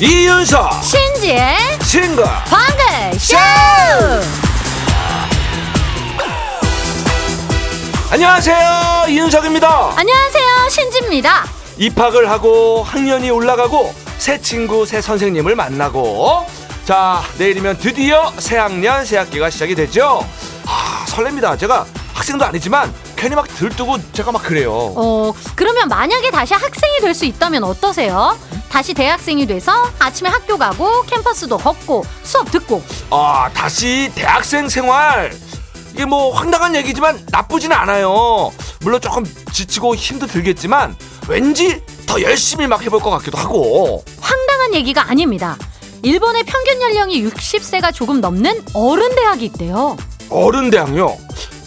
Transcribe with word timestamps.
이윤석 0.00 0.84
신지의 0.84 1.56
싱글 1.82 2.24
방글쇼! 2.24 3.36
안녕하세요 8.10 9.06
이윤석입니다. 9.08 9.92
안녕하세요 9.96 10.68
신지입니다. 10.70 11.44
입학을 11.78 12.30
하고 12.30 12.82
학년이 12.84 13.30
올라가고 13.30 13.92
새 14.18 14.40
친구 14.40 14.86
새 14.86 15.00
선생님을 15.00 15.54
만나고 15.56 16.46
자 16.84 17.22
내일이면 17.38 17.78
드디어 17.78 18.32
새 18.38 18.56
학년 18.56 19.04
새 19.04 19.16
학기가 19.18 19.50
시작이 19.50 19.74
되죠? 19.74 20.24
아 20.66 21.04
설렙니다. 21.08 21.58
제가 21.58 21.84
학생도 22.14 22.44
아니지만 22.44 22.92
괜히 23.16 23.34
막 23.34 23.46
들뜨고 23.48 23.96
제가 24.12 24.30
막 24.32 24.42
그래요. 24.42 24.72
어 24.96 25.32
그러면 25.56 25.88
만약에 25.88 26.30
다시 26.30 26.54
학생이 26.54 27.00
될 27.00 27.14
수 27.14 27.24
있다면 27.24 27.64
어떠세요? 27.64 28.38
다시 28.70 28.94
대학생이 28.94 29.46
돼서 29.46 29.72
아침에 29.98 30.28
학교 30.28 30.56
가고 30.56 31.02
캠퍼스도 31.02 31.56
걷고 31.56 32.04
수업 32.22 32.50
듣고. 32.50 32.82
아 33.10 33.50
다시 33.52 34.10
대학생 34.14 34.68
생활. 34.68 35.32
이게 35.92 36.04
뭐 36.04 36.32
황당한 36.32 36.76
얘기지만 36.76 37.24
나쁘지는 37.30 37.76
않아요. 37.76 38.52
물론 38.80 39.00
조금 39.00 39.24
지치고 39.52 39.94
힘도 39.96 40.26
들겠지만 40.26 40.94
왠지 41.28 41.82
더 42.06 42.22
열심히 42.22 42.66
막 42.66 42.82
해볼 42.82 43.00
것 43.00 43.10
같기도 43.10 43.38
하고. 43.38 44.04
황당한 44.20 44.74
얘기가 44.74 45.10
아닙니다. 45.10 45.56
일본의 46.02 46.44
평균 46.44 46.80
연령이 46.80 47.24
60세가 47.24 47.92
조금 47.92 48.20
넘는 48.20 48.64
어른 48.74 49.14
대학이 49.16 49.46
있대요. 49.46 49.96
어른 50.30 50.70
대학요? 50.70 51.18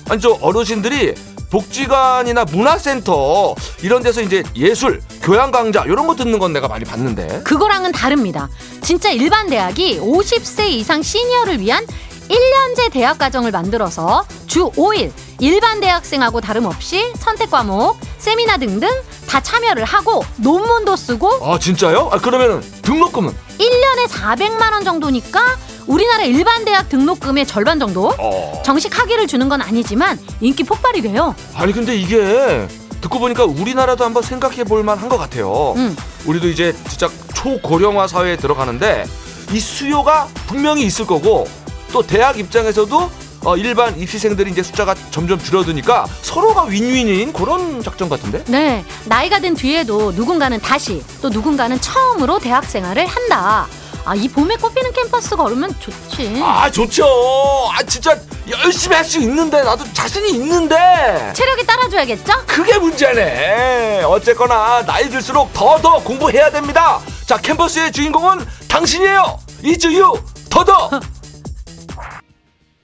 아니 0.09 0.21
저 0.21 0.37
어르신들이 0.41 1.13
복지관이나 1.49 2.45
문화센터 2.45 3.55
이런 3.81 4.01
데서 4.03 4.21
이제 4.21 4.41
예술 4.55 5.01
교양 5.21 5.51
강좌 5.51 5.83
이런 5.85 6.07
거 6.07 6.15
듣는 6.15 6.39
건 6.39 6.51
내가 6.53 6.67
많이 6.67 6.83
봤는데 6.83 7.41
그거랑은 7.43 7.91
다릅니다. 7.91 8.49
진짜 8.81 9.11
일반 9.11 9.47
대학이 9.47 9.99
50세 9.99 10.67
이상 10.69 11.01
시니어를 11.03 11.59
위한 11.59 11.85
1년제 12.29 12.91
대학 12.91 13.17
과정을 13.17 13.51
만들어서 13.51 14.25
주 14.47 14.71
5일 14.71 15.11
일반 15.39 15.79
대학생하고 15.81 16.39
다름없이 16.39 17.11
선택 17.17 17.51
과목, 17.51 17.97
세미나 18.19 18.57
등등 18.57 18.89
다 19.27 19.41
참여를 19.41 19.83
하고 19.85 20.23
논문도 20.37 20.95
쓰고 20.95 21.29
아 21.45 21.59
진짜요? 21.59 22.09
아 22.11 22.17
그러면은 22.17 22.61
등록금은 22.81 23.33
1년에 23.59 24.07
400만 24.07 24.71
원 24.73 24.83
정도니까 24.83 25.57
우리나라 25.87 26.23
일반 26.23 26.63
대학 26.63 26.89
등록금의 26.89 27.45
절반 27.45 27.79
정도? 27.79 28.13
어 28.17 28.61
정식 28.63 28.97
학위를 28.97 29.27
주는 29.27 29.49
건 29.49 29.61
아니지만 29.61 30.17
인기 30.39 30.63
폭발이 30.63 31.01
돼요. 31.01 31.35
아니 31.55 31.73
근데 31.73 31.95
이게 31.95 32.67
듣고 33.01 33.19
보니까 33.19 33.43
우리나라도 33.45 34.05
한번 34.05 34.23
생각해 34.23 34.63
볼 34.63 34.83
만한 34.83 35.09
것 35.09 35.17
같아요 35.17 35.73
음. 35.75 35.95
우리도 36.25 36.47
이제 36.47 36.75
진짜 36.87 37.09
초고령화 37.33 38.07
사회에 38.07 38.37
들어가는데 38.37 39.05
이 39.51 39.59
수요가 39.59 40.27
분명히 40.47 40.85
있을 40.85 41.05
거고 41.05 41.47
또 41.91 42.01
대학 42.01 42.39
입장에서도 42.39 43.11
어, 43.43 43.57
일반 43.57 43.99
입시생들이 43.99 44.51
이제 44.51 44.61
숫자가 44.61 44.93
점점 45.09 45.39
줄어드니까 45.39 46.05
서로가 46.21 46.65
윈윈인 46.65 47.33
그런 47.33 47.81
작전 47.81 48.07
같은데? 48.07 48.43
네, 48.45 48.85
나이가 49.05 49.39
든 49.39 49.55
뒤에도 49.55 50.11
누군가는 50.11 50.59
다시 50.59 51.03
또 51.21 51.29
누군가는 51.29 51.79
처음으로 51.81 52.37
대학 52.37 52.65
생활을 52.65 53.07
한다. 53.07 53.67
아, 54.03 54.15
이 54.15 54.27
봄에 54.27 54.55
꽃피는 54.55 54.91
캠퍼스 54.93 55.35
걸으면 55.35 55.77
좋지. 55.79 56.41
아 56.43 56.69
좋죠. 56.71 57.05
아 57.71 57.83
진짜 57.83 58.17
열심히 58.49 58.95
할 58.95 59.05
수 59.05 59.19
있는데 59.19 59.61
나도 59.61 59.83
자신이 59.93 60.31
있는데 60.31 61.31
체력이 61.35 61.65
따라줘야겠죠? 61.65 62.45
그게 62.47 62.77
문제네. 62.77 64.03
어쨌거나 64.03 64.83
나이 64.85 65.09
들수록 65.09 65.51
더더 65.53 66.03
공부해야 66.03 66.49
됩니다. 66.49 66.99
자 67.25 67.37
캠퍼스의 67.37 67.91
주인공은 67.91 68.45
당신이에요. 68.67 69.39
이츠유 69.63 70.13
더더 70.49 70.89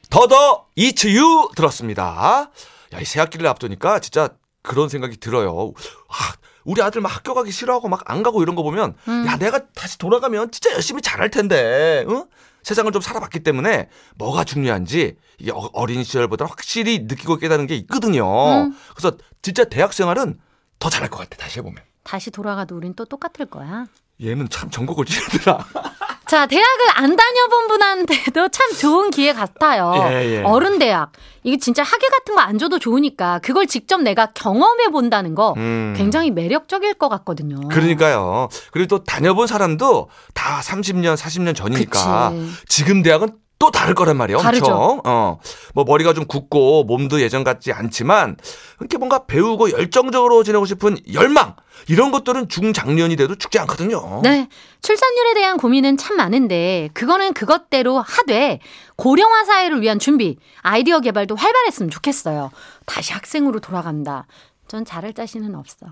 더더 0.09 0.65
이츠유 0.75 1.49
들었습니다. 1.55 2.49
야 2.93 2.99
이 3.01 3.05
새학기를 3.05 3.45
앞두니까 3.47 3.99
진짜 3.99 4.29
그런 4.63 4.87
생각이 4.89 5.17
들어요. 5.17 5.73
아, 6.09 6.33
우리 6.67 6.81
아들 6.81 7.01
막 7.01 7.15
학교 7.15 7.33
가기 7.33 7.51
싫어하고 7.51 7.87
막 7.87 8.03
안 8.07 8.21
가고 8.23 8.43
이런 8.43 8.55
거 8.55 8.61
보면 8.63 8.93
음. 9.07 9.25
야 9.25 9.37
내가 9.37 9.65
다시 9.73 9.97
돌아가면 9.97 10.51
진짜 10.51 10.71
열심히 10.73 11.01
잘할 11.01 11.29
텐데 11.31 12.05
응? 12.09 12.25
세상을 12.63 12.91
좀 12.91 13.01
살아봤기 13.01 13.39
때문에 13.39 13.89
뭐가 14.15 14.43
중요한지 14.43 15.15
이게 15.39 15.51
어- 15.51 15.69
어린 15.73 16.03
시절보다 16.03 16.45
확실히 16.45 16.99
느끼고 16.99 17.37
깨닫는 17.37 17.65
게 17.67 17.75
있거든요. 17.77 18.25
음. 18.65 18.77
그래서 18.95 19.17
진짜 19.41 19.63
대학 19.63 19.93
생활은 19.93 20.39
더 20.79 20.89
잘할 20.89 21.09
것 21.09 21.17
같아 21.17 21.37
다시 21.37 21.59
해보면. 21.59 21.81
다시 22.03 22.29
돌아가도 22.31 22.75
우린 22.75 22.93
또 22.93 23.05
똑같을 23.05 23.45
거야. 23.47 23.85
얘는 24.21 24.49
참 24.49 24.69
전국을 24.69 25.05
찌르더라. 25.05 25.65
자, 26.29 26.45
대학을 26.45 26.85
안 26.95 27.15
다녀본 27.15 27.67
분한테도 27.69 28.49
참 28.49 28.73
좋은 28.73 29.11
기회 29.11 29.31
같아요. 29.31 29.93
예, 30.11 30.35
예. 30.39 30.43
어른 30.43 30.77
대학. 30.77 31.11
이게 31.43 31.57
진짜 31.57 31.83
학위 31.83 32.01
같은 32.09 32.35
거 32.35 32.41
안 32.41 32.57
줘도 32.57 32.79
좋으니까 32.79 33.39
그걸 33.39 33.65
직접 33.67 34.01
내가 34.01 34.27
경험해 34.27 34.87
본다는 34.91 35.35
거 35.35 35.53
음. 35.57 35.93
굉장히 35.97 36.31
매력적일 36.31 36.93
것 36.95 37.09
같거든요. 37.09 37.67
그러니까요. 37.69 38.47
그리고 38.71 38.87
또 38.87 39.03
다녀본 39.03 39.47
사람도 39.47 40.09
다 40.33 40.61
30년, 40.63 41.15
40년 41.17 41.55
전이니까 41.55 42.31
그치. 42.31 42.51
지금 42.67 43.03
대학은 43.03 43.29
또 43.59 43.71
다를 43.71 43.95
거란 43.95 44.17
말이에요. 44.17 44.39
다르죠. 44.39 44.65
엄청. 44.65 45.01
어. 45.05 45.39
뭐 45.73 45.83
머리가 45.83 46.13
좀 46.13 46.25
굳고 46.25 46.83
몸도 46.83 47.21
예전 47.21 47.43
같지 47.43 47.71
않지만 47.71 48.37
이렇게 48.79 48.97
뭔가 48.97 49.25
배우고 49.25 49.71
열정적으로 49.71 50.43
지내고 50.43 50.65
싶은 50.65 50.97
열망 51.13 51.55
이런 51.87 52.11
것들은 52.11 52.49
중장년이 52.49 53.15
돼도 53.15 53.35
죽지 53.35 53.57
않거든요. 53.59 54.21
네. 54.23 54.47
출산율에 54.81 55.33
대한 55.33 55.57
고민은 55.57 55.97
참 55.97 56.17
많은데 56.17 56.89
그거는 56.93 57.33
그것대로 57.33 57.99
하되 57.99 58.59
고령화 58.95 59.45
사회를 59.45 59.81
위한 59.81 59.97
준비, 59.97 60.37
아이디어 60.61 60.99
개발도 60.99 61.35
활발했으면 61.35 61.89
좋겠어요. 61.89 62.51
다시 62.85 63.13
학생으로 63.13 63.59
돌아간다. 63.59 64.27
전 64.67 64.85
잘할 64.85 65.13
자신은 65.13 65.55
없어. 65.55 65.87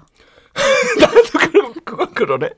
나도 1.00 1.22
그럼 1.52 1.74
그건 1.84 2.14
그러네. 2.14 2.50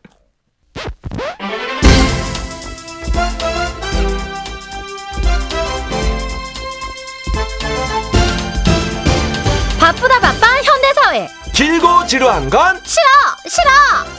바쁘다 10.07 10.19
바빠 10.19 10.47
현대 10.63 10.93
사회. 10.93 11.29
길고 11.53 12.05
지루한 12.05 12.49
건 12.49 12.79
싫어. 12.85 13.05
싫어. 13.47 13.69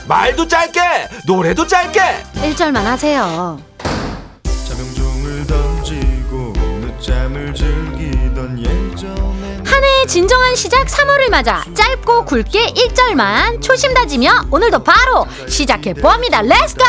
말도 0.07 0.47
짧게 0.47 0.79
노래도 1.25 1.65
짧게 1.65 1.99
1절만 2.35 2.83
하세요. 2.83 3.59
한 9.65 9.83
해의 9.83 10.07
진정한 10.07 10.55
시작 10.55 10.85
3월을 10.85 11.29
맞아 11.29 11.65
짧고 11.73 12.25
굵게 12.25 12.67
1절만 12.67 13.61
초심 13.61 13.93
다지며 13.93 14.45
오늘도 14.51 14.83
바로 14.83 15.25
시작해 15.47 15.93
봅니다. 15.93 16.41
Let's 16.41 16.75
go! 16.75 16.83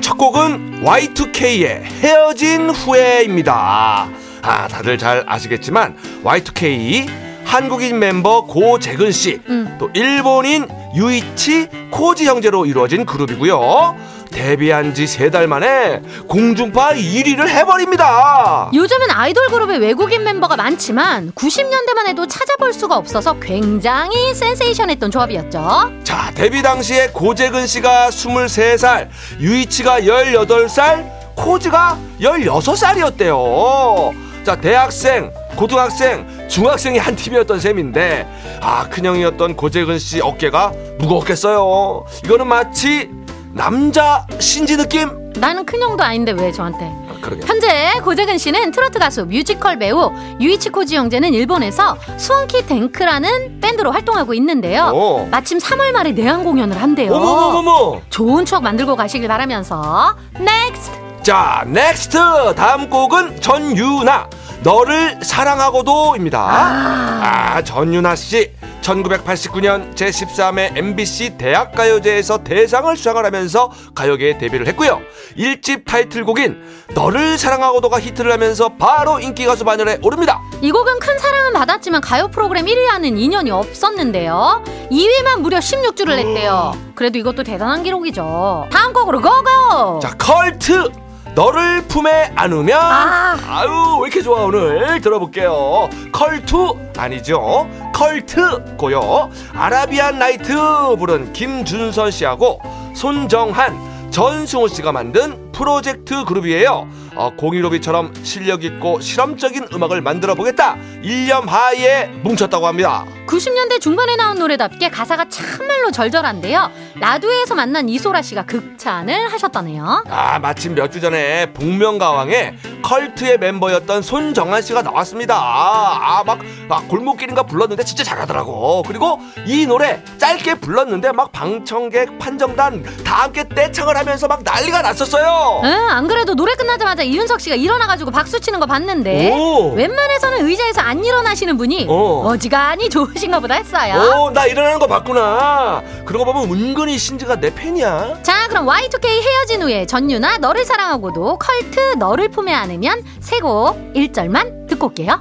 첫 0.00 0.16
곡은 0.18 0.82
Y2K의 0.84 1.82
헤어진 2.02 2.70
후에입니다. 2.70 4.08
아, 4.42 4.68
다들 4.68 4.98
잘 4.98 5.24
아시겠지만 5.26 5.96
Y2K 6.24 7.08
한국인 7.44 7.98
멤버 7.98 8.42
고재근 8.44 9.10
씨, 9.12 9.40
음. 9.48 9.76
또 9.80 9.90
일본인 9.94 10.68
유이치 10.94 11.68
코지 11.90 12.26
형제로 12.26 12.64
이루어진 12.66 13.04
그룹이고요. 13.04 13.96
데뷔한 14.30 14.94
지 14.94 15.04
세 15.08 15.28
달 15.30 15.48
만에 15.48 16.00
공중파 16.28 16.90
1위를 16.92 17.48
해버립니다. 17.48 18.70
요즘은 18.72 19.10
아이돌 19.10 19.48
그룹에 19.48 19.78
외국인 19.78 20.22
멤버가 20.22 20.54
많지만 20.54 21.32
90년대만 21.32 22.06
해도 22.06 22.28
찾아볼 22.28 22.72
수가 22.72 22.96
없어서 22.96 23.40
굉장히 23.40 24.32
센세이션했던 24.32 25.10
조합이었죠. 25.10 25.90
자, 26.04 26.30
데뷔 26.36 26.62
당시에 26.62 27.08
고재근 27.08 27.66
씨가 27.66 28.10
23살, 28.10 29.08
유이치가 29.40 30.02
18살, 30.02 31.10
코지가 31.34 31.98
16살이었대요. 32.20 34.29
자, 34.44 34.56
대학생, 34.58 35.30
고등학생, 35.54 36.26
중학생이 36.48 36.98
한 36.98 37.14
팀이었던 37.14 37.60
셈인데, 37.60 38.26
아, 38.62 38.88
큰형이었던 38.88 39.54
고재근 39.54 39.98
씨 39.98 40.20
어깨가 40.20 40.72
무거웠겠어요. 40.98 42.06
이거는 42.24 42.46
마치 42.46 43.10
남자 43.52 44.26
신지 44.38 44.76
느낌? 44.76 45.30
나는 45.36 45.64
큰형도 45.64 46.02
아닌데 46.02 46.32
왜 46.32 46.50
저한테? 46.52 46.84
아, 46.84 47.14
그러게. 47.20 47.46
현재 47.46 47.92
고재근 48.02 48.38
씨는 48.38 48.70
트로트 48.70 48.98
가수, 48.98 49.24
뮤지컬 49.26 49.78
배우, 49.78 50.10
유이치 50.40 50.70
코지 50.70 50.96
형제는 50.96 51.34
일본에서 51.34 51.96
스완키 52.16 52.66
댕크라는 52.66 53.60
밴드로 53.60 53.92
활동하고 53.92 54.32
있는데요. 54.34 54.90
오. 54.94 55.26
마침 55.30 55.58
3월 55.58 55.92
말에 55.92 56.12
내한 56.12 56.44
공연을 56.44 56.80
한대요. 56.80 57.12
어머머머머! 57.12 58.00
좋은 58.08 58.44
추억 58.44 58.62
만들고 58.62 58.96
가시길 58.96 59.28
바라면서 59.28 60.16
next 60.38 60.99
자, 61.22 61.64
next! 61.66 62.18
다음 62.56 62.88
곡은 62.88 63.40
전유나. 63.42 64.30
너를 64.62 65.18
사랑하고도입니다. 65.22 66.38
아, 66.40 67.62
전유나 67.62 68.16
씨. 68.16 68.52
1989년 68.80 69.94
제13회 69.94 70.76
MBC 70.76 71.36
대학가요제에서 71.36 72.38
대상을 72.42 72.96
수상을 72.96 73.22
하면서 73.22 73.70
가요계에 73.94 74.38
데뷔를 74.38 74.66
했고요. 74.68 75.00
1집 75.36 75.84
타이틀곡인 75.84 76.86
너를 76.94 77.36
사랑하고도가 77.36 78.00
히트를 78.00 78.32
하면서 78.32 78.70
바로 78.70 79.20
인기 79.20 79.44
가수 79.44 79.64
반열에 79.66 79.98
오릅니다. 80.02 80.40
이 80.62 80.70
곡은 80.72 80.98
큰 80.98 81.18
사랑은 81.18 81.52
받았지만 81.52 82.00
가요 82.00 82.28
프로그램 82.28 82.64
1위와는 82.64 83.18
인연이 83.18 83.50
없었는데요. 83.50 84.64
2위만 84.90 85.40
무려 85.40 85.58
16주를 85.58 86.16
했대요. 86.16 86.74
그래도 86.94 87.18
이것도 87.18 87.44
대단한 87.44 87.82
기록이죠. 87.82 88.66
다음 88.72 88.94
곡으로 88.94 89.20
go 89.20 89.52
go! 89.52 90.00
자, 90.00 90.14
컬트 90.16 90.90
너를 91.34 91.82
품에 91.82 92.32
안으면 92.34 92.78
아. 92.80 93.38
아유 93.46 93.98
왜 94.00 94.08
이렇게 94.08 94.22
좋아 94.22 94.42
오늘? 94.44 95.00
들어볼게요. 95.00 95.88
컬투 96.12 96.76
아니죠? 96.96 97.68
컬트고요. 97.94 99.30
아라비안 99.54 100.18
나이트 100.18 100.54
부른 100.98 101.32
김준선 101.32 102.10
씨하고 102.10 102.60
손정한 102.94 103.78
전승호 104.10 104.68
씨가 104.68 104.90
만든 104.92 105.52
프로젝트 105.52 106.24
그룹이에요 106.24 106.88
어, 107.20 107.30
공유로비처럼 107.36 108.14
실력 108.22 108.64
있고 108.64 108.98
실험적인 108.98 109.68
음악을 109.74 110.00
만들어 110.00 110.34
보겠다 110.34 110.76
일념하에 111.02 112.06
뭉쳤다고 112.22 112.66
합니다 112.66 113.04
90년대 113.26 113.78
중반에 113.80 114.16
나온 114.16 114.38
노래답게 114.38 114.88
가사가 114.88 115.26
참말로 115.28 115.92
절절한데요. 115.92 116.68
라두에서 116.96 117.54
만난 117.54 117.88
이소라 117.88 118.22
씨가 118.22 118.44
극찬을 118.44 119.32
하셨다네요. 119.32 120.04
아 120.08 120.38
마침 120.40 120.74
몇 120.74 120.90
주 120.90 121.00
전에 121.00 121.52
복면가왕에 121.52 122.56
컬트의 122.82 123.38
멤버였던 123.38 124.02
손정한 124.02 124.62
씨가 124.62 124.82
나왔습니다. 124.82 125.36
아막 125.36 126.40
막 126.68 126.88
골목길인가 126.88 127.44
불렀는데 127.44 127.84
진짜 127.84 128.02
잘하더라고. 128.02 128.82
그리고 128.88 129.20
이 129.46 129.64
노래 129.64 130.02
짧게 130.18 130.54
불렀는데 130.56 131.12
막 131.12 131.30
방청객 131.30 132.18
판정단 132.18 132.82
다 133.04 133.22
함께 133.22 133.44
떼창을 133.48 133.96
하면서 133.96 134.26
막 134.26 134.42
난리가 134.42 134.82
났었어요. 134.82 135.60
응, 135.62 135.70
안 135.88 136.08
그래도 136.08 136.34
노래 136.34 136.54
끝나자마자 136.56 137.04
이윤석 137.10 137.40
씨가 137.40 137.56
일어나가지고 137.56 138.10
박수 138.12 138.38
치는 138.40 138.60
거 138.60 138.66
봤는데 138.66 139.32
오. 139.32 139.72
웬만해서는 139.74 140.46
의자에서 140.46 140.80
안 140.80 141.04
일어나시는 141.04 141.56
분이 141.56 141.86
어. 141.88 142.22
어지간히 142.26 142.88
좋으신가 142.88 143.40
보다 143.40 143.54
했어요. 143.54 143.94
오, 143.94 144.30
나 144.30 144.46
일어나는 144.46 144.78
거 144.78 144.86
봤구나. 144.86 145.82
그러고 146.04 146.32
보면 146.32 146.50
은근히 146.50 146.96
신지가 146.98 147.40
내 147.40 147.52
팬이야. 147.52 148.18
자, 148.22 148.46
그럼 148.48 148.66
Y2K 148.66 149.06
헤어진 149.06 149.62
후에 149.62 149.86
전유나 149.86 150.38
너를 150.38 150.64
사랑하고도 150.64 151.38
컬트 151.38 151.94
너를 151.98 152.28
품에 152.28 152.54
안으면 152.54 153.02
세곡 153.20 153.94
1절만 153.94 154.68
듣고 154.68 154.86
올게요. 154.88 155.20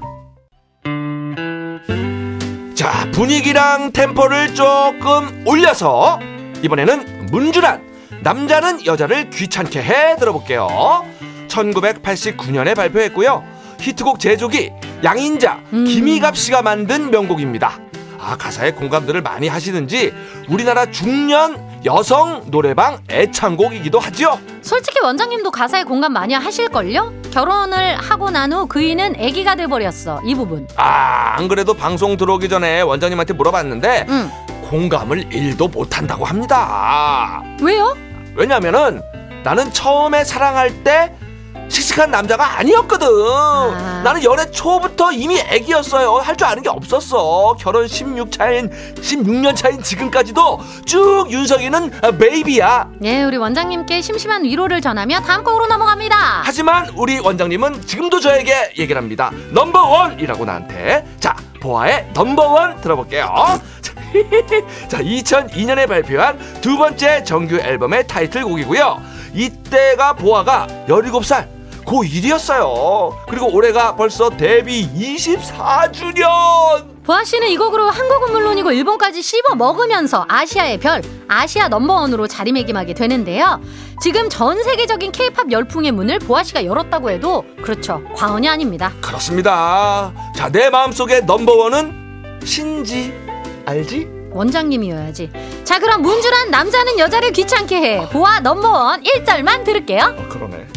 자, 2.75 3.09
분위기랑 3.12 3.91
템포를 3.91 4.53
조금 4.56 5.44
올려서 5.45 6.19
이번에는 6.63 7.27
문주란 7.31 7.89
남자는 8.21 8.86
여자를 8.86 9.30
귀찮게 9.30 9.81
해 9.81 10.15
들어볼게요. 10.18 10.68
1989년에 11.50 12.75
발표했고요. 12.75 13.44
히트곡 13.80 14.19
제조기 14.19 14.72
양인자 15.04 15.60
음. 15.74 15.86
김희갑 15.86 16.38
씨가 16.38 16.62
만든 16.62 17.12
명곡입니다. 17.12 17.80
아 18.22 18.36
가사에 18.36 18.72
공감들을 18.72 19.22
많이 19.22 19.48
하시는지 19.48 20.13
우리나라 20.50 20.86
중년 20.86 21.57
여성 21.86 22.44
노래방 22.51 23.00
애창곡이기도 23.10 23.98
하죠. 24.00 24.38
솔직히 24.62 25.00
원장님도 25.01 25.50
가사에 25.51 25.84
공감 25.86 26.12
많이 26.12 26.34
하실걸요? 26.34 27.13
결혼을 27.31 27.96
하고 27.96 28.30
난 28.30 28.51
후 28.51 28.66
그이는 28.68 29.16
아기가 29.18 29.56
돼버렸어. 29.56 30.22
이 30.25 30.36
부분. 30.36 30.68
아 30.75 31.19
안 31.40 31.48
그래도 31.48 31.74
방송 31.74 32.18
들어오기 32.18 32.50
전에 32.50 32.81
원장님한테 32.81 33.34
물어봤는데 33.34 34.07
응. 34.10 34.30
공감을 34.69 35.34
일도 35.34 35.69
못한다고 35.69 36.25
합니다. 36.25 37.42
왜요? 37.62 37.96
왜냐면은 38.36 39.01
나는 39.46 39.72
처음에 39.72 40.25
사랑할 40.25 40.84
때 40.84 41.13
씩씩한 41.69 42.12
남자가 42.12 42.57
아니었거든. 42.60 43.07
나는 44.04 44.24
연애 44.24 44.50
초부터 44.51 45.12
이미 45.12 45.39
애기였어요. 45.39 46.16
할 46.18 46.36
줄 46.39 46.48
아는 46.48 46.63
게 46.63 46.69
없었어. 46.69 47.56
결혼 47.60 47.86
16차인 47.86 48.71
16년 48.95 49.56
차인 49.56 49.81
지금까지도 49.83 50.60
쭉 50.86 51.27
윤석이는 51.30 51.92
베이비야. 52.18 52.88
네, 53.00 53.24
우리 53.24 53.36
원장님께 53.38 54.01
심심한 54.01 54.44
위로를 54.45 54.80
전하며 54.81 55.19
다음 55.21 55.44
곡으로 55.44 55.68
넘어갑니다. 55.68 56.16
하지만 56.44 56.88
우리 56.95 57.19
원장님은 57.19 57.86
지금도 57.86 58.19
저에게 58.22 58.74
얘기를 58.77 59.00
합니다. 59.01 59.31
넘버원이라고 59.51 60.45
나한테. 60.45 61.06
자, 61.19 61.36
보아의 61.62 62.07
넘버원 62.13 62.80
들어볼게요. 62.81 63.27
자, 64.88 64.98
2002년에 65.04 65.88
발표한 65.88 66.39
두 66.62 66.77
번째 66.77 67.24
정규 67.25 67.57
앨범의 67.57 68.07
타이틀곡이고요. 68.07 69.01
이때가 69.33 70.13
보아가 70.13 70.68
17살 70.88 71.58
고1이었어요. 71.89 73.15
그리고 73.27 73.51
올해가 73.51 73.95
벌써 73.95 74.30
데뷔 74.30 74.88
24주년! 74.94 76.24
보아 77.03 77.24
씨는 77.24 77.47
이 77.47 77.57
곡으로 77.57 77.89
한국은 77.89 78.31
물론이고 78.31 78.71
일본까지 78.71 79.24
씹어 79.24 79.56
먹으면서 79.56 80.25
아시아의 80.30 80.77
별, 80.77 81.01
아시아 81.27 81.68
넘버원으로 81.68 82.27
자리매김하게 82.27 82.94
되는데요. 82.94 83.59
지금 84.01 84.30
전 84.30 84.62
세계적인 84.62 85.12
케이팝 85.12 85.51
열풍의 85.51 85.91
문을 85.91 86.19
보아 86.19 86.44
씨가 86.44 86.65
열었다고 86.65 87.09
해도 87.09 87.44
그렇죠. 87.63 88.03
과언이 88.15 88.47
아닙니다. 88.47 88.94
그렇습니다. 89.01 90.13
자, 90.36 90.50
내 90.50 90.69
마음속의 90.69 91.25
넘버원은 91.25 92.39
신지. 92.45 93.12
알지? 93.65 94.07
원장님이어야지. 94.31 95.31
자, 95.63 95.80
그럼 95.80 96.03
문주란 96.03 96.51
남자는 96.51 97.00
여자를 97.00 97.31
귀찮게 97.31 97.75
해. 97.81 98.09
보아 98.09 98.39
넘버원 98.41 99.01
1절만 99.01 99.63
들을게요. 99.63 100.15
어, 100.18 100.30
그러네. 100.30 100.68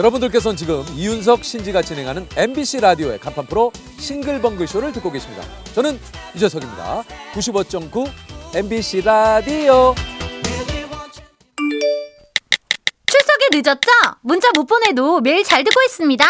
여러분들께서는 0.00 0.56
지금 0.56 0.82
이윤석 0.94 1.44
신지가 1.44 1.82
진행하는 1.82 2.26
MBC 2.34 2.80
라디오의 2.80 3.18
간판 3.18 3.44
프로 3.44 3.70
싱글벙글 3.98 4.66
쇼를 4.66 4.92
듣고 4.94 5.12
계십니다. 5.12 5.44
저는 5.74 6.00
유재석입니다. 6.34 7.04
95.9 7.34 8.08
MBC 8.54 9.02
라디오. 9.02 9.94
출석에 13.06 13.48
늦었죠? 13.52 13.90
문자 14.22 14.48
못 14.56 14.64
보내도 14.64 15.20
매일 15.20 15.44
잘 15.44 15.64
듣고 15.64 15.82
있습니다. 15.82 16.24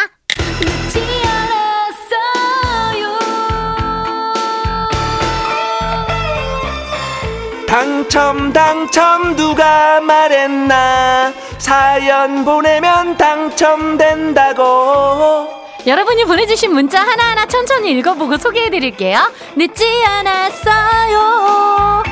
당첨 7.68 8.52
당첨 8.52 9.36
누가 9.36 10.00
말했나 10.00 11.32
사연 11.60 12.44
보내면 12.44 13.16
당첨된다고 13.16 14.62
여러분이 15.86 16.24
보내주신 16.24 16.72
문자 16.72 17.00
하나하나 17.00 17.46
천천히 17.46 17.90
읽어보고 17.92 18.36
소개해드릴게요. 18.38 19.30
늦지 19.56 19.84
않았어요. 20.04 22.02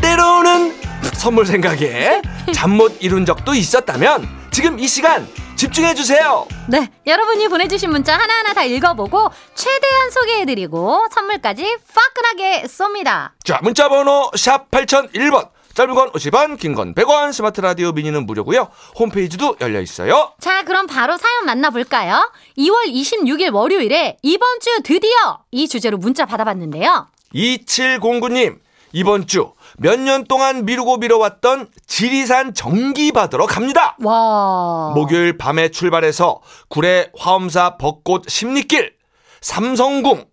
때로는 0.00 0.74
선물 1.14 1.46
생각에 1.46 2.22
잠 2.52 2.70
못 2.70 2.96
이룬 3.00 3.26
적도 3.26 3.54
있었다면 3.54 4.28
지금 4.50 4.78
이 4.78 4.86
시간 4.86 5.26
집중해 5.58 5.94
주세요 5.94 6.46
네, 6.68 6.88
여러분이 7.04 7.48
보내주신 7.48 7.90
문자 7.90 8.14
하나하나 8.16 8.54
다 8.54 8.62
읽어보고 8.62 9.28
최대한 9.56 10.10
소개해드리고 10.12 11.06
선물까지 11.10 11.64
화끈하게 11.92 12.62
쏩니다. 12.68 13.30
자 13.42 13.58
문자 13.60 13.88
번호 13.88 14.30
샵 14.36 14.70
8001번 14.70 15.48
짧은 15.74 15.94
건 15.96 16.12
50원 16.12 16.58
긴 16.60 16.76
건 16.76 16.94
100원 16.94 17.32
스마트 17.32 17.60
라디오 17.60 17.90
미니는 17.90 18.24
무료고요 18.26 18.68
홈페이지도 19.00 19.56
열려 19.60 19.80
있어요 19.80 20.32
자, 20.40 20.62
그럼 20.62 20.86
바로 20.86 21.16
사연 21.16 21.44
만나볼까요? 21.46 22.30
2월 22.56 22.86
26일 22.92 23.52
월요일에 23.52 24.18
이번 24.22 24.60
주 24.60 24.80
드디어 24.84 25.40
이 25.50 25.66
주제로 25.66 25.98
문자 25.98 26.24
받아봤는데요. 26.24 27.08
2709님 27.34 28.58
이번 28.92 29.26
주 29.26 29.52
몇 29.80 29.96
년 30.00 30.24
동안 30.24 30.64
미루고 30.64 30.96
미뤄왔던 30.96 31.68
지리산 31.86 32.52
정기 32.54 33.12
받으러 33.12 33.46
갑니다 33.46 33.96
와. 34.02 34.92
목요일 34.94 35.36
밤에 35.38 35.68
출발해서 35.68 36.40
구례 36.68 37.10
화엄사 37.16 37.76
벚꽃 37.76 38.24
십리길 38.28 38.94
삼성궁 39.40 40.24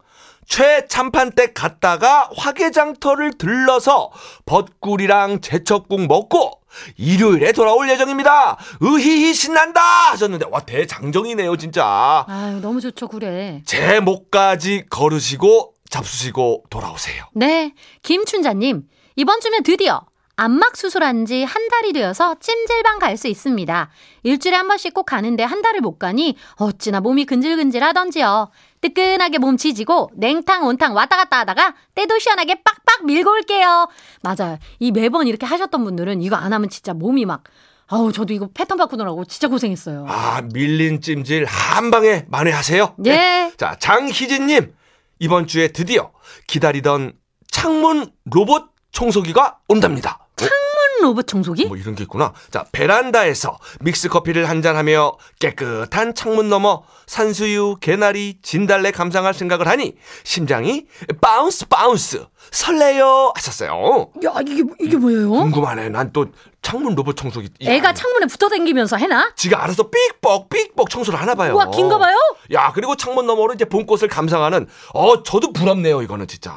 최참판댁 0.47 1.53
갔다가 1.53 2.29
화개장터를 2.35 3.33
들러서 3.37 4.09
벚꿀이랑 4.45 5.41
제첩국 5.41 6.07
먹고 6.07 6.51
일요일에 6.97 7.51
돌아올 7.51 7.89
예정입니다. 7.89 8.57
으히히 8.83 9.33
신난다 9.33 9.81
하셨는데 10.11 10.45
와 10.51 10.59
대장정이네요 10.61 11.55
진짜. 11.57 12.25
아유, 12.27 12.59
너무 12.61 12.81
좋죠, 12.81 13.07
그래. 13.07 13.61
제 13.65 13.99
목까지 14.01 14.85
걸으시고 14.89 15.74
잡수시고 15.99 16.65
돌아오세요. 16.69 17.25
네, 17.33 17.73
김춘자님. 18.03 18.83
이번 19.15 19.39
주면 19.39 19.63
드디어 19.63 20.01
안막 20.37 20.75
수술한 20.75 21.25
지 21.25 21.45
한 21.45 21.69
달이 21.69 21.93
되어서 21.93 22.35
찜질방 22.41 22.99
갈 22.99 23.15
수 23.15 23.29
있습니다. 23.29 23.89
일주일에 24.23 24.57
한 24.57 24.67
번씩 24.67 24.93
꼭 24.93 25.05
가는데 25.05 25.43
한 25.43 25.61
달을 25.61 25.79
못 25.79 25.97
가니 25.97 26.35
어찌나 26.57 26.99
몸이 26.99 27.23
근질근질 27.25 27.81
하던지요. 27.81 28.49
뜨끈하게 28.81 29.37
몸 29.37 29.55
지지고 29.55 30.11
냉탕 30.15 30.65
온탕 30.67 30.93
왔다 30.93 31.15
갔다 31.15 31.39
하다가 31.39 31.75
때도 31.95 32.19
시원하게 32.19 32.55
빡빡 32.55 33.05
밀고 33.05 33.31
올게요. 33.31 33.87
맞아요. 34.21 34.57
이 34.79 34.91
매번 34.91 35.27
이렇게 35.27 35.45
하셨던 35.45 35.81
분들은 35.85 36.21
이거 36.21 36.35
안 36.35 36.51
하면 36.51 36.69
진짜 36.69 36.93
몸이 36.93 37.23
막 37.25 37.43
아우 37.87 38.11
저도 38.11 38.33
이거 38.33 38.49
패턴 38.53 38.77
바꾸느라고 38.77 39.23
진짜 39.25 39.47
고생했어요. 39.47 40.05
아, 40.09 40.41
밀린 40.53 40.99
찜질 40.99 41.45
한 41.45 41.89
방에 41.91 42.25
만회하세요. 42.27 42.95
예. 43.05 43.53
자, 43.57 43.77
장희진님. 43.79 44.73
이번 45.19 45.47
주에 45.47 45.69
드디어 45.69 46.11
기다리던 46.47 47.13
창문 47.51 48.11
로봇 48.25 48.65
청소기가 48.91 49.59
온답니다. 49.67 50.27
어? 50.41 50.74
로봇 51.01 51.27
청소기? 51.27 51.65
뭐 51.65 51.77
이런 51.77 51.95
게 51.95 52.03
있구나. 52.03 52.33
자, 52.51 52.65
베란다에서 52.71 53.57
믹스 53.81 54.09
커피를 54.09 54.49
한잔하며 54.49 55.13
깨끗한 55.39 56.15
창문 56.15 56.49
너머 56.49 56.83
산수유, 57.07 57.77
개나리, 57.81 58.37
진달래 58.41 58.91
감상할 58.91 59.33
생각을 59.33 59.67
하니 59.67 59.95
심장이 60.23 60.85
bounce 61.21 61.67
bounce 61.67 62.25
설레요 62.51 63.31
하셨어요. 63.35 64.09
야 64.25 64.33
이게 64.45 64.63
이게 64.79 64.97
뭐예요? 64.97 65.29
궁금하네. 65.29 65.89
난 65.89 66.11
또 66.13 66.27
창문 66.61 66.95
로봇 66.95 67.15
청소기. 67.17 67.49
야, 67.65 67.71
애가 67.73 67.93
창문에 67.93 68.25
붙어 68.27 68.47
다니면서 68.49 68.97
해나? 68.97 69.31
지가 69.35 69.63
알아서 69.63 69.89
삑뻑 69.89 70.49
삑뻑 70.49 70.89
청소를 70.89 71.19
하나 71.19 71.35
봐요. 71.35 71.53
우와 71.53 71.69
긴가 71.69 71.97
봐요? 71.99 72.15
야 72.53 72.71
그리고 72.73 72.95
창문 72.95 73.27
너머로 73.27 73.53
이제 73.53 73.65
봄꽃을 73.65 74.07
감상하는 74.07 74.67
어 74.93 75.21
저도 75.23 75.51
부럽네요 75.53 76.01
이거는 76.01 76.25
진짜. 76.27 76.55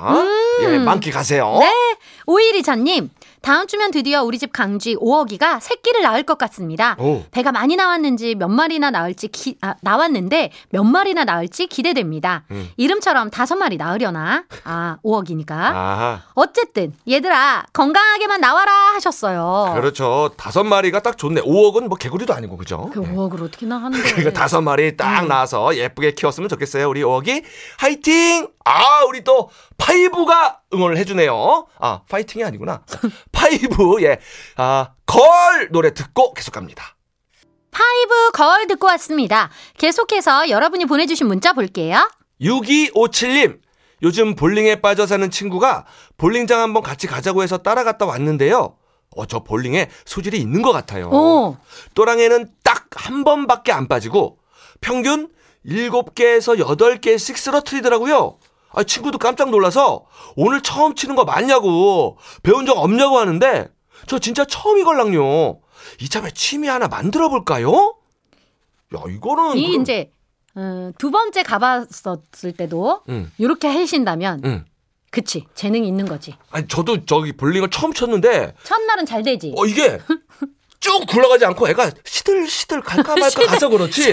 예 0.62 0.78
만끽하세요. 0.78 1.54
음. 1.56 1.60
네. 1.60 1.96
오일이자님, 2.26 3.10
다음 3.42 3.66
주면 3.66 3.90
드디어 3.90 4.22
우리 4.22 4.38
집 4.38 4.52
강쥐 4.52 4.96
오억이가 4.98 5.60
새끼를 5.60 6.02
낳을 6.02 6.22
것 6.22 6.38
같습니다. 6.38 6.96
오. 6.98 7.24
배가 7.30 7.52
많이 7.52 7.76
나왔는지 7.76 8.34
몇 8.34 8.48
마리나 8.48 8.90
나올지 8.90 9.28
기, 9.28 9.56
아, 9.60 9.74
나왔는데 9.82 10.50
몇 10.70 10.82
마리나 10.84 11.24
나올지 11.24 11.66
기대됩니다. 11.66 12.44
음. 12.50 12.68
이름처럼 12.76 13.30
다섯 13.30 13.56
마리 13.56 13.76
나으려나? 13.76 14.44
아, 14.64 14.96
오억이니까. 15.02 15.56
아 15.74 16.22
어쨌든 16.34 16.92
얘들아 17.08 17.66
건강하게만 17.72 18.40
나와라 18.40 18.72
하셨어요. 18.94 19.72
그렇죠. 19.74 20.30
다섯 20.36 20.64
마리가 20.64 21.00
딱 21.00 21.16
좋네. 21.16 21.42
오억은 21.42 21.88
뭐 21.88 21.96
개구리도 21.96 22.34
아니고 22.34 22.56
그죠? 22.56 22.90
그 22.92 23.00
오억을 23.00 23.42
어떻게 23.42 23.64
나하는데? 23.66 24.02
그러니까 24.12 24.32
다섯 24.32 24.60
마리 24.60 24.96
딱 24.96 25.22
음. 25.22 25.28
나와서 25.28 25.76
예쁘게 25.76 26.12
키웠으면 26.12 26.48
좋겠어요. 26.48 26.88
우리 26.88 27.02
오억이 27.02 27.42
화이팅! 27.78 28.48
아 28.68 29.04
우리 29.04 29.24
또 29.24 29.50
파이브가 29.78 30.60
응원을 30.74 30.96
해주네요. 30.98 31.66
아 31.78 32.02
파이팅이 32.08 32.44
아니구나. 32.44 32.82
파이브 33.32 34.02
예. 34.02 34.18
아 34.56 34.88
Girl 35.06 35.68
노래 35.70 35.94
듣고 35.94 36.34
계속 36.34 36.52
갑니다. 36.52 36.96
파이브 37.70 38.30
Girl 38.32 38.66
듣고 38.66 38.86
왔습니다. 38.88 39.48
계속해서 39.78 40.50
여러분이 40.50 40.84
보내주신 40.84 41.26
문자 41.26 41.52
볼게요. 41.54 42.10
6257님, 42.42 43.58
요즘 44.02 44.34
볼링에 44.34 44.80
빠져 44.82 45.06
사는 45.06 45.30
친구가 45.30 45.86
볼링장 46.18 46.60
한번 46.60 46.82
같이 46.82 47.06
가자고 47.06 47.42
해서 47.42 47.58
따라갔다 47.58 48.04
왔는데요. 48.04 48.76
어, 49.16 49.26
저 49.26 49.40
볼링에 49.40 49.88
소질이 50.04 50.38
있는 50.38 50.60
것 50.62 50.72
같아요. 50.72 51.08
오. 51.08 51.56
또랑에는 51.94 52.50
딱 52.62 52.86
한 52.98 53.22
번밖에 53.24 53.70
안 53.72 53.86
빠지고 53.86 54.38
평균 54.80 55.30
7개에서 55.64 56.58
8개씩 56.58 57.36
쓰러트리더라고요. 57.36 58.38
아, 58.72 58.82
친구도 58.82 59.18
깜짝 59.18 59.50
놀라서 59.50 60.04
오늘 60.36 60.60
처음 60.62 60.94
치는 60.94 61.14
거 61.16 61.24
맞냐고 61.24 62.18
배운 62.42 62.66
적 62.66 62.76
없냐고 62.78 63.18
하는데 63.18 63.68
저 64.06 64.18
진짜 64.18 64.44
처음이걸랑요. 64.44 65.60
이참에 66.00 66.30
취미 66.34 66.68
하나 66.68 66.86
만들어 66.88 67.28
볼까요? 67.28 67.96
야, 68.94 69.00
이거는 69.08 69.56
이 69.58 69.66
그럼- 69.68 69.82
이제 69.82 70.12
어, 70.54 70.90
두 70.98 71.10
번째 71.10 71.42
가봤었을 71.42 72.52
때도 72.56 73.02
응. 73.08 73.30
이렇게 73.38 73.68
하신다면 73.68 74.42
응. 74.44 74.64
그치 75.10 75.46
재능이 75.54 75.86
있는 75.86 76.04
거지. 76.06 76.36
아니 76.50 76.66
저도 76.68 77.04
저기 77.06 77.32
볼링을 77.32 77.70
처음 77.70 77.92
쳤는데 77.92 78.54
첫날은 78.64 79.06
잘 79.06 79.22
되지. 79.22 79.54
어 79.56 79.64
이게 79.66 79.98
쭉 80.80 81.04
굴러가지 81.06 81.44
않고 81.44 81.68
애가 81.70 81.90
시들시들 82.04 82.80
갈까 82.82 83.16
말까 83.16 83.46
가서 83.46 83.68
그렇지. 83.68 84.12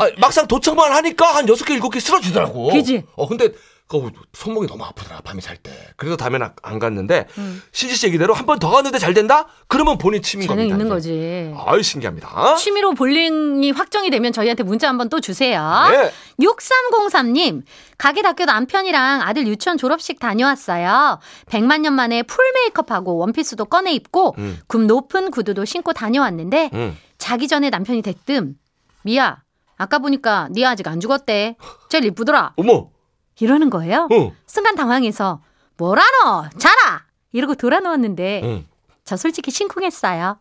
아, 0.00 0.10
막상 0.18 0.46
도착만 0.46 0.92
하니까 0.92 1.34
한 1.36 1.48
여섯 1.48 1.64
개 1.64 1.74
일곱 1.74 1.90
개 1.90 2.00
쓰러지더라고. 2.00 2.72
그지? 2.72 3.04
어 3.14 3.28
근데 3.28 3.50
그 3.88 4.10
손목이 4.32 4.66
너무 4.66 4.82
아프더라 4.84 5.20
밤에 5.20 5.40
잘 5.40 5.56
때. 5.56 5.70
그래서 5.96 6.16
다음에는 6.16 6.44
안- 6.46 6.52
안 6.62 6.78
갔는데 6.80 7.26
음. 7.38 7.62
신지 7.70 7.94
씨 7.94 8.06
얘기대로 8.08 8.34
한 8.34 8.44
번 8.44 8.58
더 8.58 8.70
갔는데 8.70 8.98
잘 8.98 9.14
된다? 9.14 9.46
그러면 9.68 9.96
본인 9.96 10.22
취미인 10.22 10.48
재능 10.48 10.64
겁니다. 10.64 10.74
있는. 10.76 10.88
거지. 10.88 11.54
아유 11.66 11.82
신기합니다. 11.82 12.56
취미로 12.56 12.94
볼링이 12.94 13.70
확정이 13.70 14.10
되면 14.10 14.32
저희한테 14.32 14.64
문자 14.64 14.88
한번 14.88 15.08
또 15.08 15.20
주세요. 15.20 15.62
네. 15.90 16.10
6303님, 16.44 17.62
가게답게 17.98 18.44
남편이랑 18.44 19.22
아들 19.22 19.46
유치원 19.46 19.78
졸업식 19.78 20.18
다녀왔어요. 20.18 21.18
100만 21.46 21.80
년 21.82 21.92
만에 21.94 22.22
풀 22.24 22.44
메이크업하고 22.54 23.16
원피스도 23.18 23.66
꺼내 23.66 23.92
입고 23.92 24.34
음. 24.38 24.58
굽 24.66 24.82
높은 24.82 25.30
구두도 25.30 25.64
신고 25.64 25.92
다녀왔는데 25.92 26.70
음. 26.74 26.96
자기 27.18 27.48
전에 27.48 27.70
남편이 27.70 28.02
대뜸 28.02 28.56
미야, 29.02 29.42
아까 29.76 29.98
보니까 29.98 30.48
네 30.52 30.64
아직 30.64 30.88
안 30.88 30.98
죽었대. 31.00 31.56
제일 31.88 32.04
이쁘더라. 32.06 32.54
어머. 32.56 32.88
이러는 33.40 33.70
거예요. 33.70 34.08
어. 34.10 34.32
순간 34.46 34.74
당황해서 34.74 35.40
뭐라노? 35.76 36.48
자라! 36.58 37.04
이러고 37.32 37.54
돌아누웠는데 37.54 38.40
응. 38.44 38.66
저 39.06 39.16
솔직히 39.16 39.52
심쿵했어요. 39.52 40.36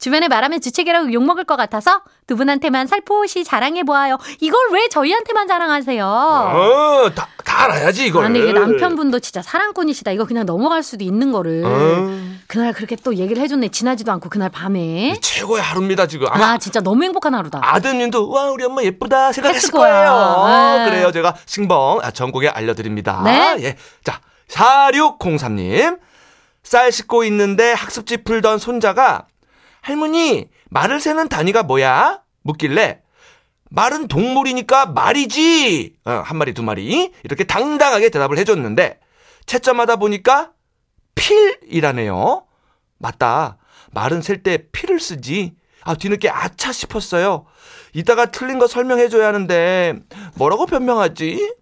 주변에 0.00 0.26
말하면 0.26 0.60
주책이라고 0.60 1.12
욕먹을 1.12 1.44
것 1.44 1.54
같아서 1.54 2.02
두 2.26 2.34
분한테만 2.34 2.88
살포시 2.88 3.44
자랑해보아요. 3.44 4.18
이걸 4.40 4.58
왜 4.72 4.88
저희한테만 4.88 5.46
자랑하세요? 5.46 6.04
어, 6.04 7.10
다, 7.14 7.28
다 7.44 7.64
알아야지 7.66 8.06
이걸. 8.06 8.24
아니 8.24 8.40
이게 8.40 8.52
남편분도 8.52 9.20
진짜 9.20 9.42
사랑꾼이시다. 9.42 10.10
이거 10.10 10.24
그냥 10.24 10.44
넘어갈 10.44 10.82
수도 10.82 11.04
있는 11.04 11.30
거를 11.30 11.62
어. 11.64 12.40
그날 12.48 12.72
그렇게 12.72 12.96
또 12.96 13.14
얘기를 13.14 13.40
해줬네. 13.44 13.68
지나지도 13.68 14.10
않고 14.10 14.28
그날 14.28 14.48
밤에. 14.50 15.16
최고의 15.22 15.62
하루입니다 15.62 16.08
지금. 16.08 16.26
아 16.32 16.58
진짜 16.58 16.80
너무 16.80 17.04
행복한 17.04 17.32
하루다. 17.36 17.60
아드님도 17.62 18.28
와 18.28 18.50
우리 18.50 18.64
엄마 18.64 18.82
예쁘다 18.82 19.30
생각했을. 19.30 19.70
거예요. 19.70 20.46
네. 20.48 20.90
그래요. 20.90 21.12
제가 21.12 21.36
신봉 21.46 22.00
아, 22.02 22.10
전국에 22.10 22.48
알려드립니다. 22.48 23.22
네. 23.24 23.56
예. 23.60 23.76
자 24.02 24.18
4603님 24.48 26.00
쌀 26.70 26.92
씻고 26.92 27.24
있는데 27.24 27.72
학습지 27.72 28.18
풀던 28.18 28.60
손자가 28.60 29.26
할머니 29.80 30.46
말을 30.68 31.00
세는 31.00 31.28
단위가 31.28 31.64
뭐야? 31.64 32.22
묻길래 32.42 33.02
말은 33.70 34.06
동물이니까 34.06 34.86
말이지. 34.86 35.94
어, 36.04 36.10
한 36.24 36.36
마리 36.38 36.54
두 36.54 36.62
마리 36.62 37.12
이렇게 37.24 37.42
당당하게 37.42 38.08
대답을 38.10 38.38
해줬는데 38.38 39.00
채점하다 39.46 39.96
보니까 39.96 40.52
필이라네요. 41.16 42.46
맞다. 42.98 43.58
말은 43.90 44.22
셀 44.22 44.44
때 44.44 44.70
필을 44.70 45.00
쓰지. 45.00 45.56
아, 45.82 45.96
뒤늦게 45.96 46.30
아차 46.30 46.70
싶었어요. 46.70 47.46
이따가 47.94 48.26
틀린 48.26 48.60
거 48.60 48.68
설명해줘야 48.68 49.26
하는데, 49.26 49.94
뭐라고 50.36 50.66
변명하지? 50.66 51.54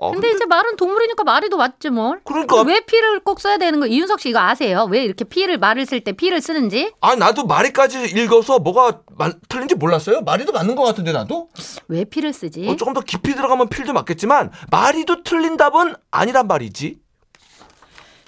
어, 0.00 0.10
근데 0.12 0.30
이제 0.30 0.44
말은 0.44 0.76
동물이니까 0.76 1.24
말이도 1.24 1.56
맞지 1.56 1.90
뭘. 1.90 2.20
그러니까. 2.24 2.56
근데 2.56 2.72
왜 2.72 2.80
피를 2.84 3.20
꼭 3.20 3.40
써야 3.40 3.58
되는 3.58 3.80
거? 3.80 3.86
이윤석 3.86 4.20
씨 4.20 4.30
이거 4.30 4.40
아세요? 4.40 4.86
왜 4.90 5.04
이렇게 5.04 5.24
피를 5.24 5.58
말을 5.58 5.86
쓸 5.86 6.00
때 6.02 6.12
피를 6.12 6.40
쓰는지? 6.40 6.92
아, 7.00 7.14
나도 7.14 7.46
말이까지 7.46 8.04
읽어서 8.10 8.58
뭐가 8.58 9.00
마- 9.16 9.32
틀린지 9.48 9.76
몰랐어요. 9.76 10.22
말이도 10.22 10.52
맞는 10.52 10.74
것 10.76 10.82
같은데, 10.82 11.12
나도? 11.12 11.48
왜 11.88 12.04
피를 12.04 12.32
쓰지? 12.32 12.68
어, 12.68 12.76
조금 12.76 12.92
더 12.92 13.00
깊이 13.00 13.34
들어가면 13.34 13.68
필도 13.68 13.92
맞겠지만, 13.92 14.50
말이도 14.70 15.22
틀린 15.22 15.56
답은 15.56 15.94
아니란 16.10 16.46
말이지. 16.48 16.98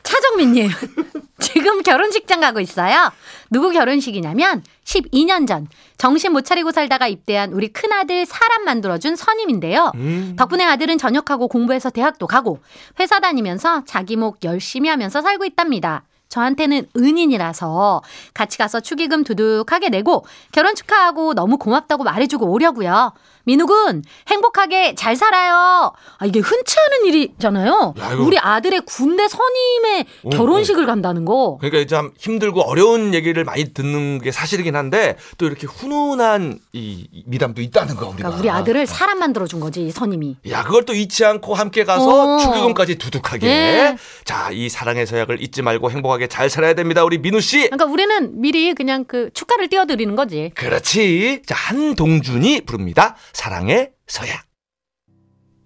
차정민님 0.06 0.70
지금 1.40 1.82
결혼식장 1.82 2.40
가고 2.40 2.60
있어요. 2.60 3.10
누구 3.50 3.70
결혼식이냐면 3.70 4.62
12년 4.84 5.46
전 5.48 5.66
정신 5.98 6.32
못 6.32 6.44
차리고 6.44 6.70
살다가 6.70 7.08
입대한 7.08 7.52
우리 7.52 7.68
큰아들 7.68 8.25
사람 8.25 8.64
만들어준 8.64 9.16
선임인데요. 9.16 9.92
음. 9.96 10.36
덕분에 10.38 10.64
아들은 10.64 10.96
전역하고 10.96 11.48
공부해서 11.48 11.90
대학도 11.90 12.28
가고 12.28 12.60
회사 13.00 13.18
다니면서 13.18 13.82
자기 13.84 14.16
목 14.16 14.44
열심히 14.44 14.88
하면서 14.88 15.20
살고 15.20 15.44
있답니다. 15.44 16.04
저한테는 16.28 16.86
은인이라서 16.96 18.02
같이 18.34 18.58
가서 18.58 18.80
축의금 18.80 19.25
두둑하게 19.25 19.88
내고 19.88 20.25
결혼 20.52 20.75
축하하고 20.75 21.34
너무 21.34 21.56
고맙다고 21.56 22.04
말해주고 22.04 22.46
오려고요. 22.46 23.12
민욱은 23.47 24.03
행복하게 24.29 24.95
잘 24.95 25.17
살아요. 25.17 25.93
아 26.19 26.26
이게 26.26 26.41
흔치 26.41 26.76
않은 26.79 27.07
일이잖아요. 27.07 27.95
야, 27.99 28.11
우리 28.19 28.38
아들의 28.38 28.83
군대 28.87 29.26
선임의 29.29 30.07
어, 30.25 30.31
결혼식을 30.31 30.85
간다는 30.87 31.25
거. 31.25 31.57
그러니까 31.61 31.79
이제 31.79 31.95
참 31.95 32.12
힘들고 32.19 32.61
어려운 32.62 33.15
얘기를 33.15 33.45
많이 33.45 33.73
듣는 33.73 34.21
게 34.21 34.33
사실이긴 34.33 34.76
한데, 34.76 35.17
또 35.38 35.47
이렇게 35.47 35.67
훈훈한 35.67 36.59
이 36.73 37.09
미담도 37.26 37.62
있다는 37.62 37.95
거, 37.95 38.09
우리가. 38.09 38.17
그러니까 38.31 38.41
우리 38.41 38.50
아들을 38.50 38.87
사람 38.87 39.19
만들어 39.21 39.47
준 39.47 39.61
거지 39.61 39.87
이 39.87 39.91
선임이. 39.91 40.37
야, 40.50 40.62
그걸 40.65 40.85
또 40.85 40.93
잊지 40.93 41.25
않고 41.25 41.55
함께 41.55 41.85
가서 41.85 42.37
어. 42.37 42.38
축의금까지 42.38 42.97
두둑하게. 42.97 43.47
네. 43.47 43.97
자, 44.25 44.50
이 44.50 44.69
사랑의 44.69 45.07
서약을 45.07 45.41
잊지 45.41 45.62
말고 45.62 45.91
행복하게 45.91 46.17
행복하게 46.17 46.26
잘 46.26 46.50
살아야 46.50 46.75
됩니다. 46.75 47.05
우리 47.05 47.19
민우 47.19 47.41
씨. 47.41 47.69
그러니까 47.69 47.85
우리는 47.87 48.41
미리 48.41 48.75
그냥 48.75 49.05
그 49.05 49.31
축가를 49.33 49.69
띄워드리는 49.69 50.15
거지. 50.17 50.50
그렇지. 50.55 51.43
자, 51.47 51.55
한동준이 51.55 52.62
부릅니다. 52.62 53.17
사랑의 53.37 53.93
서약. 54.07 54.45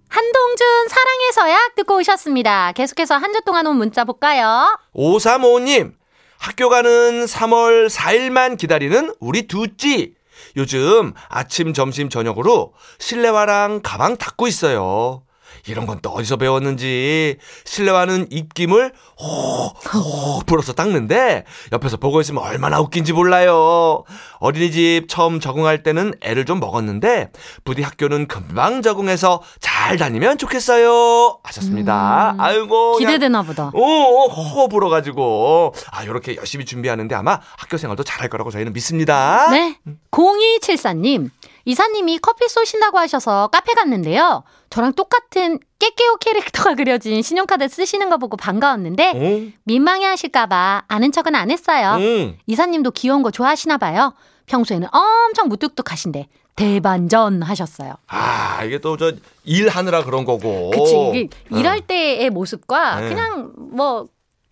한동준 0.08 0.88
사랑의 0.88 1.32
서약 1.32 1.74
듣고 1.76 1.98
오셨습니다. 1.98 2.72
계속해서 2.72 3.14
한 3.14 3.32
주 3.32 3.40
동안 3.46 3.64
온 3.68 3.76
문자 3.76 4.04
볼까요? 4.04 4.76
5355님, 4.92 5.92
학교 6.40 6.68
가는 6.68 7.24
3월 7.26 7.88
4일만 7.88 8.58
기다리는 8.58 9.14
우리 9.20 9.46
두찌. 9.46 10.16
요즘 10.56 11.14
아침, 11.28 11.72
점심, 11.72 12.08
저녁으로 12.08 12.74
실내화랑 12.98 13.82
가방 13.84 14.16
닦고 14.16 14.48
있어요. 14.48 15.22
이런 15.66 15.86
건 15.86 16.00
또 16.02 16.08
어디서 16.10 16.36
배웠는지 16.38 17.36
실내화는 17.64 18.28
입김을 18.30 18.92
호호 19.20 20.40
불어서 20.46 20.72
닦는데 20.72 21.44
옆에서 21.72 21.98
보고 21.98 22.20
있으면 22.22 22.42
얼마나 22.42 22.80
웃긴지 22.80 23.12
몰라요. 23.12 24.04
어린이집 24.38 25.06
처음 25.08 25.40
적응할 25.40 25.82
때는 25.82 26.14
애를 26.22 26.46
좀 26.46 26.58
먹었는데 26.58 27.30
부디 27.64 27.82
학교는 27.82 28.28
금방 28.28 28.80
적응해서 28.80 29.42
잘 29.60 29.98
다니면 29.98 30.38
좋겠어요. 30.38 31.38
하셨습니다. 31.42 32.32
음, 32.36 32.40
아이고 32.40 32.96
기대되나 32.98 33.42
보다. 33.42 33.70
오, 33.74 34.28
허 34.28 34.68
불어가지고 34.68 35.74
아 35.90 36.02
이렇게 36.04 36.36
열심히 36.36 36.64
준비하는데 36.64 37.14
아마 37.14 37.40
학교 37.58 37.76
생활도 37.76 38.04
잘할 38.04 38.28
거라고 38.30 38.50
저희는 38.50 38.72
믿습니다. 38.72 39.50
네. 39.50 39.76
0274님, 40.10 41.30
이사님이 41.64 42.18
커피 42.18 42.48
쏘신다고 42.48 42.98
하셔서 42.98 43.48
카페 43.48 43.74
갔는데요. 43.74 44.44
저랑 44.70 44.92
똑같은 44.94 45.58
깨깨오 45.78 46.16
캐릭터가 46.16 46.74
그려진 46.74 47.22
신용카드 47.22 47.68
쓰시는 47.68 48.08
거 48.10 48.18
보고 48.18 48.36
반가웠는데, 48.36 49.12
응, 49.16 49.52
민망해 49.64 50.06
하실까봐 50.06 50.84
아는 50.88 51.12
척은 51.12 51.34
안 51.34 51.50
했어요. 51.50 51.96
응. 51.98 52.38
이사님도 52.46 52.92
귀여운 52.92 53.22
거 53.22 53.30
좋아하시나 53.30 53.78
봐요. 53.78 54.14
평소에는 54.46 54.88
엄청 54.92 55.48
무뚝뚝하신데, 55.48 56.26
대반전 56.56 57.42
하셨어요. 57.42 57.94
아 58.08 58.62
이게 58.64 58.78
또 58.78 58.96
저 58.96 59.12
일하느라 59.44 60.04
그런 60.04 60.24
거고. 60.24 60.70
그치. 60.70 60.94
이게 61.14 61.28
응. 61.52 61.58
일할 61.58 61.80
때의 61.80 62.28
모습과 62.30 63.00
네. 63.00 63.08
그냥 63.08 63.52
뭐, 63.56 64.06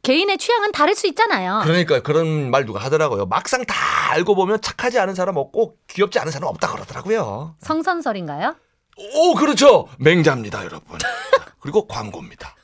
개인의 0.09 0.39
취향은 0.39 0.73
다를 0.73 0.95
수 0.95 1.07
있잖아요. 1.09 1.61
그러니까 1.65 2.01
그런 2.01 2.51
말 2.51 2.65
누가 2.65 2.81
하더라고요. 2.81 3.27
막상 3.27 3.67
다 3.67 3.75
알고 4.13 4.35
보면 4.37 4.63
착하지 4.63 4.99
않은 5.01 5.15
사람 5.15 5.37
없고 5.37 5.77
귀엽지 5.89 6.19
않은 6.19 6.33
사람 6.33 6.49
없다 6.49 6.73
그러더라고요. 6.73 7.57
성선설인가요? 7.61 8.57
오, 8.97 9.35
그렇죠. 9.35 9.87
맹자입니다, 9.99 10.65
여러분. 10.65 10.99
자, 10.99 11.07
그리고 11.61 11.87
광고입니다. 11.87 12.57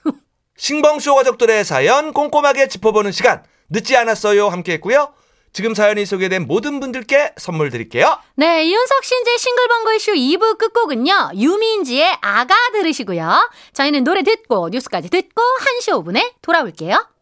싱벙쇼 0.56 1.16
가족들의 1.16 1.64
사연 1.66 2.14
꼼꼼하게 2.14 2.68
짚어보는 2.68 3.12
시간 3.12 3.42
늦지 3.68 3.94
않았어요 3.94 4.48
함께 4.48 4.72
했고요. 4.74 5.12
지금 5.52 5.74
사연이 5.74 6.06
소개된 6.06 6.46
모든 6.46 6.80
분들께 6.80 7.34
선물 7.36 7.68
드릴게요. 7.68 8.18
네, 8.36 8.64
이윤석 8.64 9.04
신재 9.04 9.36
싱글벙글 9.36 10.00
쇼 10.00 10.12
2부 10.12 10.56
끝곡은요. 10.56 11.32
유민지의 11.36 12.16
아가 12.22 12.54
들으시고요. 12.72 13.50
저희는 13.74 14.02
노래 14.02 14.22
듣고 14.22 14.70
뉴스까지 14.70 15.10
듣고 15.10 15.42
1시 15.82 15.92
5분에 16.02 16.32
돌아올게요. 16.40 17.13